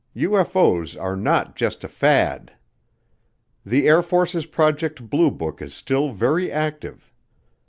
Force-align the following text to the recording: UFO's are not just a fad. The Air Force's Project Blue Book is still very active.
UFO's 0.15 0.97
are 0.97 1.15
not 1.15 1.55
just 1.55 1.83
a 1.83 1.87
fad. 1.87 2.53
The 3.63 3.87
Air 3.87 4.01
Force's 4.01 4.47
Project 4.47 5.07
Blue 5.11 5.29
Book 5.29 5.61
is 5.61 5.75
still 5.75 6.11
very 6.11 6.51
active. 6.51 7.13